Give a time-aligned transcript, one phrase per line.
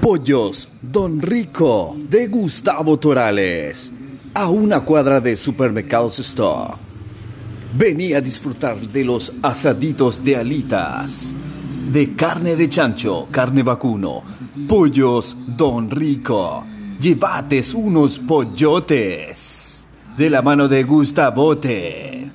[0.00, 3.92] Pollos Don Rico de Gustavo Torales.
[4.32, 6.74] A una cuadra de Supermercados Store.
[7.74, 11.34] Vení a disfrutar de los asaditos de alitas.
[11.92, 14.22] De carne de chancho, carne vacuno.
[14.68, 16.64] Pollos Don Rico.
[17.00, 19.84] Llevates unos pollotes.
[20.16, 22.30] De la mano de Gustavote.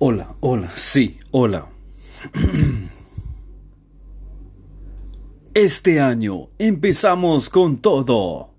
[0.00, 1.66] Hola, hola, sí, hola.
[5.54, 8.54] Este año empezamos con todo.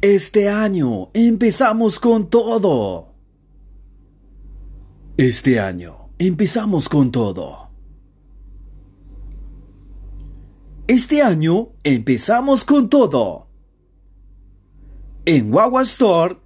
[0.00, 3.14] Este año empezamos con todo.
[5.16, 7.70] Este año empezamos con todo.
[10.88, 13.46] Este año empezamos con todo.
[15.24, 16.41] En Wawa Store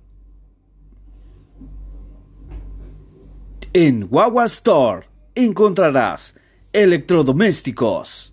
[3.79, 6.35] En Wawa Store encontrarás
[6.73, 8.33] electrodomésticos.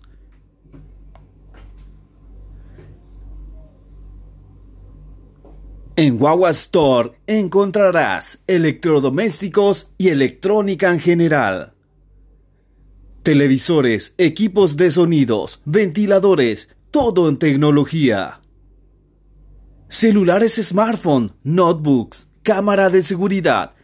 [5.96, 11.74] En Wawa Store encontrarás electrodomésticos y electrónica en general.
[13.22, 18.40] Televisores, equipos de sonidos, ventiladores, todo en tecnología.
[19.90, 23.74] Celulares smartphone, notebooks, cámara de seguridad,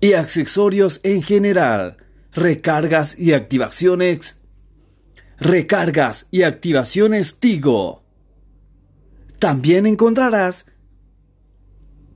[0.00, 1.96] y accesorios en general,
[2.32, 4.38] recargas y activaciones,
[5.38, 8.02] recargas y activaciones Tigo.
[9.38, 10.66] También encontrarás,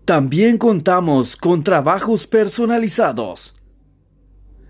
[0.05, 3.55] también contamos con trabajos personalizados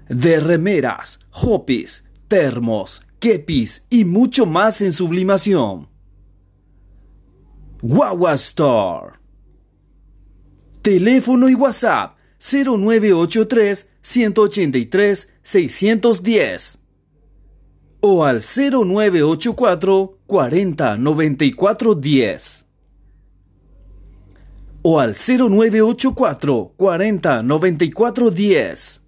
[0.08, 5.88] de remeras, hopis, termos, kepis y mucho más en sublimación.
[7.80, 9.18] Guagua Store.
[10.82, 16.78] Teléfono y WhatsApp 0983 183 610
[18.00, 22.66] o al 0984 40 94 10
[24.82, 29.02] o al 0984 40 94 10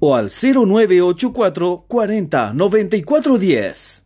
[0.00, 4.02] o al 0984 40 94 10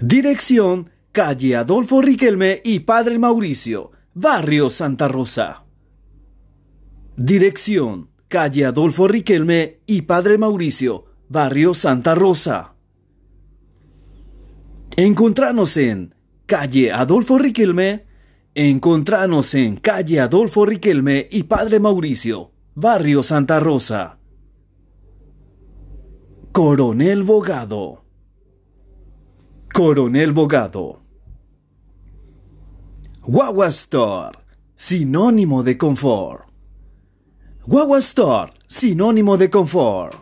[0.00, 5.62] Dirección Calle Adolfo Riquelme y Padre Mauricio Barrio Santa Rosa.
[7.16, 12.74] Dirección, calle Adolfo Riquelme y Padre Mauricio, Barrio Santa Rosa.
[14.96, 16.12] Encontranos en
[16.46, 18.06] calle Adolfo Riquelme,
[18.56, 24.18] encontranos en calle Adolfo Riquelme y Padre Mauricio, Barrio Santa Rosa.
[26.50, 28.02] Coronel Bogado.
[29.72, 31.00] Coronel Bogado.
[33.22, 34.38] Guagua Store,
[34.74, 36.48] sinónimo de confort.
[37.66, 40.16] Guagua Store, sinónimo de confort.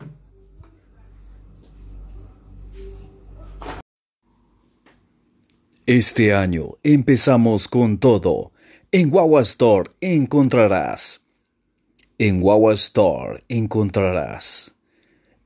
[5.86, 8.50] Este año empezamos con todo.
[8.90, 11.20] En Guagua Store encontrarás.
[12.18, 14.74] En Guagua Store encontrarás.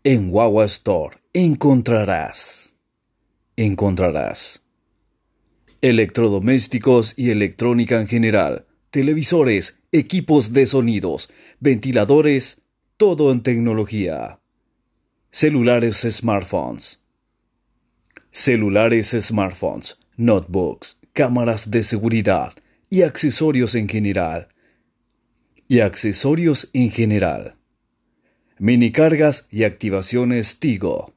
[0.02, 2.74] En Guagua Store encontrarás.
[3.56, 4.61] Encontrarás
[5.82, 11.28] electrodomésticos y electrónica en general, televisores, equipos de sonidos,
[11.58, 12.62] ventiladores,
[12.96, 14.38] todo en tecnología.
[15.32, 17.00] Celulares smartphones.
[18.30, 22.52] Celulares smartphones, notebooks, cámaras de seguridad
[22.88, 24.48] y accesorios en general.
[25.66, 27.56] Y accesorios en general.
[28.58, 31.12] Minicargas y activaciones Tigo.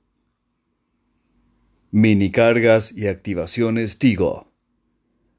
[1.91, 4.44] Minicargas y activaciones Tigo.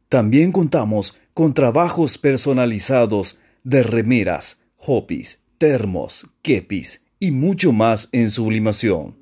[0.09, 9.17] También contamos con trabajos personalizados de remeras, hopis, termos, kepis y mucho más en sublimación.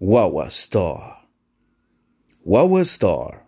[0.00, 1.16] Wawa Store.
[2.44, 3.40] Wawa Store.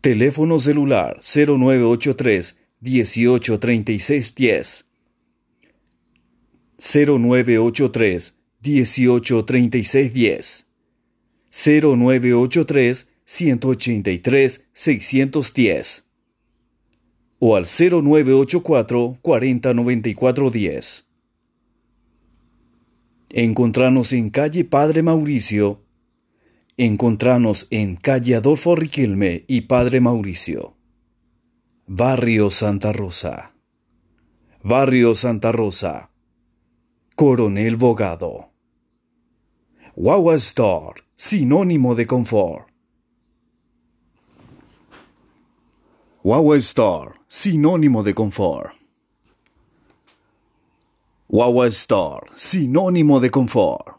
[0.00, 4.86] Teléfono celular 0983 183610
[6.76, 10.66] 0983 183610
[11.50, 16.04] 0983 183 610
[17.44, 21.06] o al 0984 4094 10.
[23.30, 25.82] Encontranos en calle Padre Mauricio.
[26.76, 30.76] Encontranos en calle Adolfo Riquelme y Padre Mauricio.
[31.88, 33.56] Barrio Santa Rosa.
[34.62, 36.12] Barrio Santa Rosa.
[37.16, 38.52] Coronel Bogado.
[39.96, 42.71] Wawa Store, sinónimo de confort.
[46.24, 48.74] Wawa Store, sinónimo de confort.
[51.28, 53.96] Wawa Store, sinónimo de confort.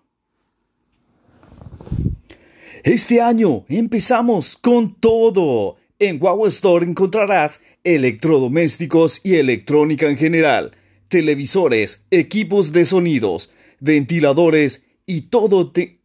[2.81, 5.75] Este año empezamos con todo.
[5.99, 10.71] En Wawa Store encontrarás electrodomésticos y electrónica en general,
[11.09, 15.99] televisores, equipos de sonidos, ventiladores y todo te...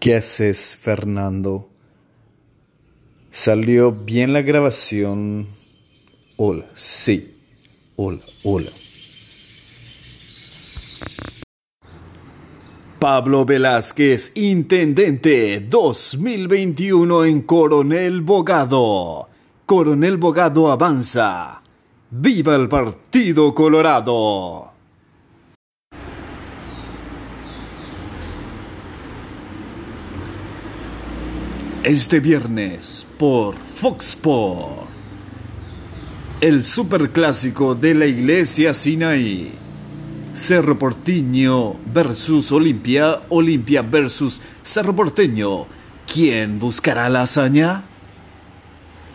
[0.00, 1.69] ¿Qué haces, Fernando?
[3.30, 5.46] ¿Salió bien la grabación?
[6.36, 7.36] Hola, sí.
[7.94, 8.70] Hola, hola.
[12.98, 19.28] Pablo Velázquez, Intendente 2021 en Coronel Bogado.
[19.64, 21.62] Coronel Bogado avanza.
[22.10, 24.69] ¡Viva el Partido Colorado!
[31.82, 34.82] Este viernes por Fox Sports.
[36.42, 39.50] El superclásico de la Iglesia Sinaí.
[40.34, 45.64] Cerro Porteño versus Olimpia, Olimpia versus Cerro Porteño.
[46.06, 47.84] ¿Quién buscará la hazaña?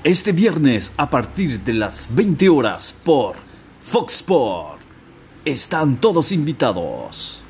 [0.03, 3.35] Este viernes a partir de las 20 horas por
[3.83, 4.81] Fox Sport.
[5.45, 7.44] Están todos invitados.